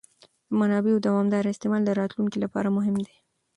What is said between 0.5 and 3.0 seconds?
منابعو دوامداره استعمال د راتلونکي لپاره مهم